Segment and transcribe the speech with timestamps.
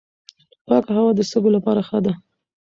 [0.67, 2.13] پاکه هوا د سږو لپاره ښه ده.